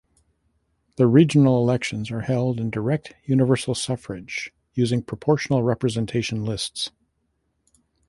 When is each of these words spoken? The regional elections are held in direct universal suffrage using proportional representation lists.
The 0.95 1.05
regional 1.05 1.61
elections 1.61 2.09
are 2.09 2.21
held 2.21 2.59
in 2.59 2.71
direct 2.71 3.13
universal 3.25 3.75
suffrage 3.75 4.51
using 4.73 5.03
proportional 5.03 5.61
representation 5.61 6.43
lists. 6.43 6.89